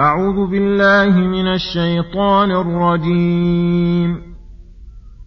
[0.00, 4.36] أعوذ بالله من الشيطان الرجيم.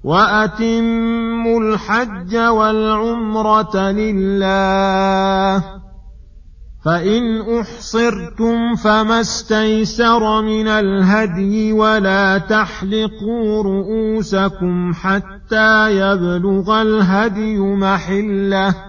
[0.03, 5.63] وأتموا الحج والعمرة لله.
[6.85, 18.89] فإن أحصرتم فما استيسر من الهدي ولا تحلقوا رؤوسكم حتى يبلغ الهدي محلة.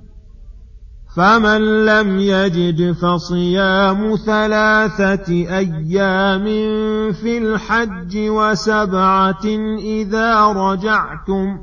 [1.15, 6.43] فمن لم يجد فصيام ثلاثة أيام
[7.11, 9.45] في الحج وسبعة
[9.79, 11.57] إذا رجعتم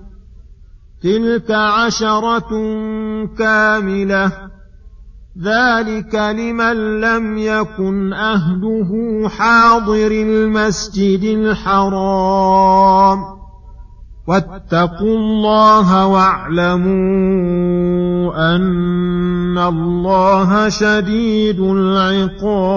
[1.02, 2.50] تلك عشرة
[3.38, 4.32] كاملة.
[5.42, 8.90] ذلك لمن لم يكن أهله
[9.28, 13.37] حاضر المسجد الحرام.
[14.28, 16.86] واتقوا الله واعلموا
[18.56, 22.74] أن الله شديد العقاب.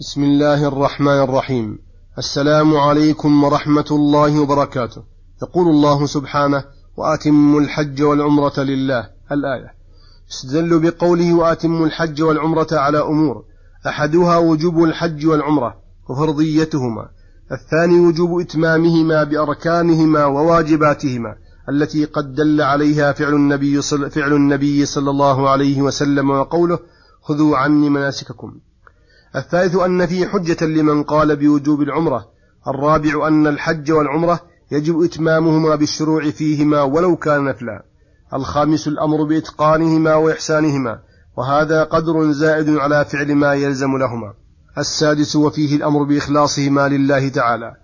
[0.00, 1.78] بسم الله الرحمن الرحيم.
[2.18, 5.02] السلام عليكم ورحمة الله وبركاته.
[5.42, 6.64] يقول الله سبحانه
[6.96, 9.08] وأتموا الحج والعمرة لله.
[9.32, 9.74] الآية
[10.30, 13.44] استدلوا بقوله وأتموا الحج والعمرة على أمور.
[13.86, 15.74] أحدها وجوب الحج والعمرة
[16.08, 17.08] وفرضيتهما.
[17.52, 21.34] الثاني وجوب إتمامهما بأركانهما وواجباتهما
[21.68, 26.78] التي قد دل عليها فعل النبي صل فعل النبي صلى الله عليه وسلم وقوله
[27.22, 28.54] خذوا عني مناسككم.
[29.36, 32.28] الثالث أن فيه حجة لمن قال بوجوب العمرة.
[32.68, 37.84] الرابع أن الحج والعمرة يجب إتمامهما بالشروع فيهما ولو كان نفلا.
[38.34, 40.98] الخامس الأمر بإتقانهما وإحسانهما
[41.36, 44.41] وهذا قدر زائد على فعل ما يلزم لهما.
[44.78, 47.76] السادس وفيه الأمر بإخلاصهما لله تعالى.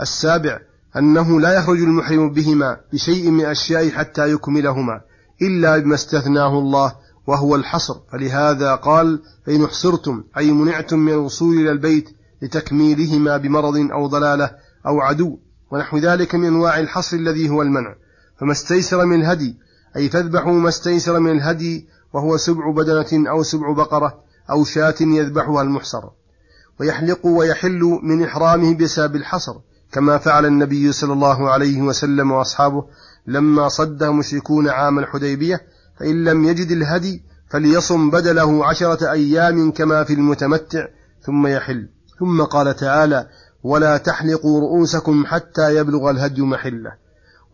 [0.00, 0.60] السابع
[0.96, 5.00] أنه لا يخرج المحرم بهما بشيء من أشياء حتى يكملهما
[5.42, 6.92] إلا بما استثناه الله
[7.26, 7.94] وهو الحصر.
[8.12, 12.08] فلهذا قال فإن احصرتم أي منعتم من الوصول إلى البيت
[12.42, 14.50] لتكميلهما بمرض أو ضلالة
[14.86, 15.38] أو عدو
[15.70, 17.94] ونحو ذلك من أنواع الحصر الذي هو المنع.
[18.40, 19.56] فما استيسر من الهدي
[19.96, 25.62] أي فاذبحوا ما استيسر من الهدي وهو سبع بدنة أو سبع بقرة أو شاة يذبحها
[25.62, 26.02] المحصر
[26.80, 29.54] ويحلق ويحل من إحرامه بسبب الحصر
[29.92, 32.84] كما فعل النبي صلى الله عليه وسلم وأصحابه
[33.26, 35.60] لما صده مشركون عام الحديبية
[35.98, 40.86] فإن لم يجد الهدي فليصم بدله عشرة أيام كما في المتمتع
[41.22, 41.88] ثم يحل.
[42.18, 43.28] ثم قال تعالى
[43.62, 46.92] ولا تحلقوا رؤوسكم حتى يبلغ الهدي محلة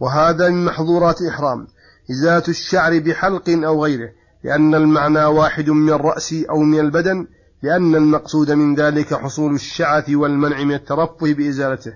[0.01, 1.67] وهذا من محظورات إحرام
[2.11, 4.09] إزالة الشعر بحلق أو غيره.
[4.45, 7.27] لأن المعنى واحد من الرأس أو من البدن
[7.63, 11.93] لأن المقصود من ذلك حصول الشعث والمنع من الترفه بإزالته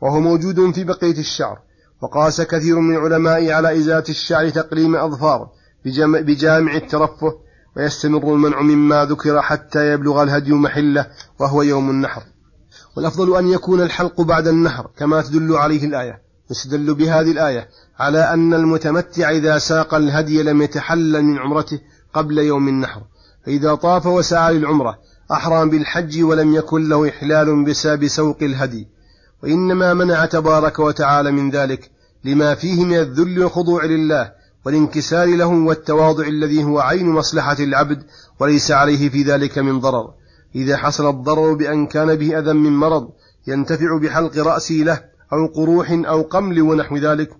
[0.00, 1.58] وهو موجود في بقية الشعر.
[2.02, 5.48] وقاس كثير من العلماء على إزالة الشعر تقليم أظفار
[6.04, 7.32] بجامع الترفه
[7.76, 11.06] ويستمر المنع مما ذكر حتى يبلغ الهدي محله
[11.40, 12.22] وهو يوم النحر.
[12.96, 16.23] والأفضل أن يكون الحلق بعد النحر كما تدل عليه الآية.
[16.50, 17.68] يستدل بهذه الآية
[17.98, 21.80] على أن المتمتع إذا ساق الهدي لم يتحلل من عمرته
[22.14, 23.02] قبل يوم النحر.
[23.46, 24.98] فإذا طاف وسعى للعمرة
[25.32, 28.88] أحرم بالحج ولم يكن له إحلال بسبب سوق الهدي.
[29.42, 31.90] وإنما منع تبارك وتعالى من ذلك
[32.24, 34.32] لما فيه من الذل والخضوع لله
[34.66, 38.02] والانكسار له والتواضع الذي هو عين مصلحة العبد
[38.40, 40.14] وليس عليه في ذلك من ضرر.
[40.54, 43.08] إذا حصل الضرر بأن كان به أذى من مرض
[43.46, 47.30] ينتفع بحلق رأسه له أو قروح أو قمل ونحو ذلك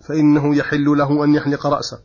[0.00, 1.98] فإنه يحل له أن يحلق رأسه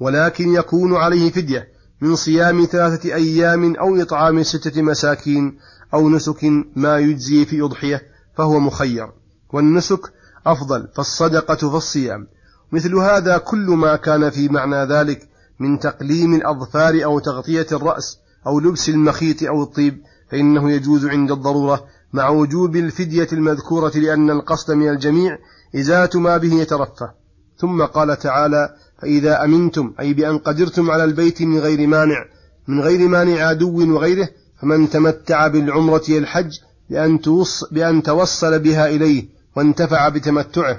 [0.00, 1.68] ولكن يكون عليه فدية
[2.00, 5.58] من صيام ثلاثة أيام أو إطعام ستة مساكين
[5.94, 6.44] أو نسك
[6.76, 8.02] ما يجزي في أضحية
[8.36, 9.08] فهو مخير
[9.52, 10.12] والنسك
[10.46, 12.26] أفضل فالصدقة فالصيام
[12.72, 15.28] مثل هذا كل ما كان في معنى ذلك
[15.60, 21.84] من تقليم الأظفار أو تغطية الرأس أو لبس المخيط أو الطيب فإنه يجوز عند الضرورة
[22.16, 25.38] مع وجوب الفدية المذكورة لأن القصد من الجميع
[25.76, 27.10] إزالة ما به يترفه
[27.58, 32.24] ثم قال تعالى فإذا أمنتم أي بأن قدرتم على البيت من غير مانع
[32.68, 34.28] من غير مانع عدو وغيره
[34.60, 36.58] فمن تمتع بالعمرة الحج
[36.90, 40.78] بأن, توص بأن توصل بها إليه وانتفع بتمتعه.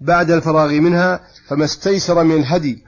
[0.00, 2.84] بعد الفراغ منها فما استيسر من الهدي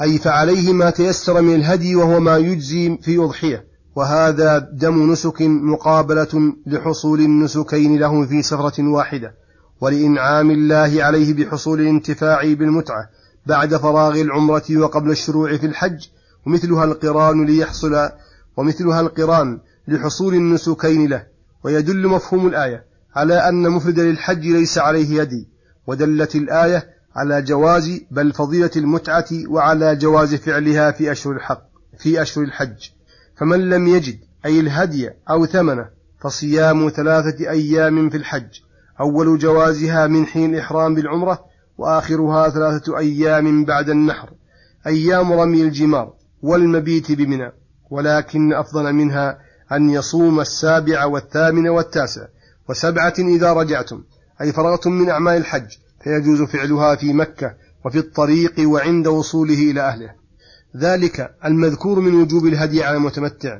[0.00, 3.73] أي فعليه ما تيسر من الهدي وهو ما يجزي في أضحية.
[3.96, 9.34] وهذا دم نسك مقابلة لحصول النسكين له في سفرة واحدة
[9.80, 13.08] ولإنعام الله عليه بحصول الانتفاع بالمتعة
[13.46, 16.06] بعد فراغ العمرة وقبل الشروع في الحج
[16.46, 18.10] ومثلها القران ليحصل
[18.56, 21.26] ومثلها القران لحصول النسكين له.
[21.64, 22.84] ويدل مفهوم الآية
[23.16, 25.48] على أن مفرد للحج ليس عليه يدي
[25.86, 26.86] ودلت الآية
[27.16, 31.62] على جواز بل فضيلة المتعة وعلى جواز فعلها في أشهر الحق
[31.98, 32.88] في أشهر الحج.
[33.36, 35.88] فمن لم يجد أي الهدي أو ثمنه
[36.20, 38.60] فصيام ثلاثة أيام في الحج.
[39.00, 41.44] أول جوازها من حين الإحرام بالعمرة
[41.78, 44.30] وآخرها ثلاثة أيام بعد النحر.
[44.86, 47.52] أيام رمي الجمار والمبيت بمنى
[47.90, 49.38] ولكن أفضل منها
[49.72, 52.26] أن يصوم السابع والثامن والتاسع.
[52.68, 54.02] وسبعة إذا رجعتم
[54.40, 57.54] أي فرغتم من أعمال الحج فيجوز فعلها في مكة
[57.84, 60.23] وفي الطريق وعند وصوله إلى أهله.
[60.76, 63.58] ذلك المذكور من وجوب الهدي على المتمتع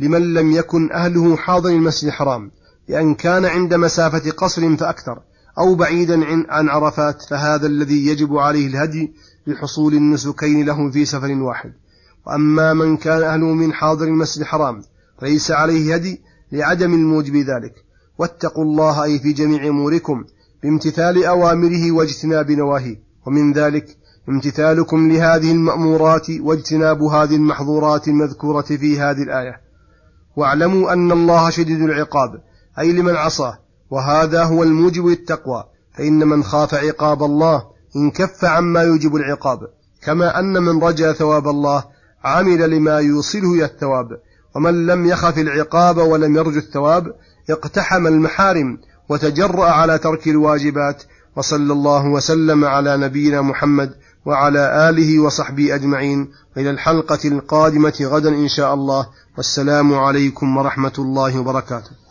[0.00, 2.50] لمن لم يكن أهله حاضر المسجد الحرام
[2.88, 5.22] لأن كان عند مسافة قصر فأكثر
[5.58, 9.12] أو بعيدا عن عرفات فهذا الذي يجب عليه الهدي
[9.46, 11.72] لحصول النسكين له في سفر واحد.
[12.26, 14.82] وأما من كان أهله من حاضر المسجد الحرام
[15.20, 16.20] فليس عليه هدي
[16.52, 17.74] لعدم الموجب ذلك.
[18.18, 20.24] واتقوا الله أي في جميع أموركم
[20.62, 23.00] بامتثال أوامره واجتناب نواهيه.
[23.26, 23.96] ومن ذلك
[24.28, 29.60] امتثالكم لهذه المأمورات واجتناب هذه المحظورات المذكورة في هذه الآية.
[30.36, 32.30] واعلموا أن الله شديد العقاب
[32.78, 33.58] أي لمن عصاه
[33.90, 35.64] وهذا هو الموجب للتقوى
[35.98, 37.62] فإن من خاف عقاب الله
[37.96, 39.58] انكف عما يوجب العقاب
[40.02, 41.84] كما أن من رجا ثواب الله
[42.24, 44.08] عمل لما يوصله إلى الثواب
[44.56, 47.04] ومن لم يخف العقاب ولم يرجو الثواب
[47.50, 51.02] اقتحم المحارم وتجرأ على ترك الواجبات
[51.36, 53.94] وصلى الله وسلم على نبينا محمد
[54.26, 56.30] وعلى آله وصحبه أجمعين.
[56.56, 59.06] إلى الحلقة القادمة غدا إن شاء الله.
[59.36, 62.05] والسلام عليكم ورحمة الله وبركاته.